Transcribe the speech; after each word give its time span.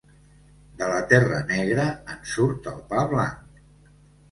De 0.79 0.87
la 0.91 1.01
terra 1.11 1.43
negra, 1.51 1.85
en 2.15 2.25
surt 2.33 2.73
el 2.75 2.83
pa 2.95 3.07
blanc. 3.15 3.63